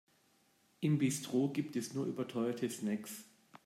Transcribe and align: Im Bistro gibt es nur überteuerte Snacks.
Im 0.79 0.97
Bistro 0.97 1.49
gibt 1.49 1.75
es 1.75 1.93
nur 1.93 2.07
überteuerte 2.07 2.67
Snacks. 2.67 3.23